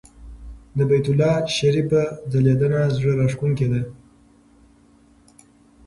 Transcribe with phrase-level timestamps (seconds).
[0.77, 2.01] د بیت الله شریفه
[2.31, 3.81] ځلېدنه زړه راښکونکې ده.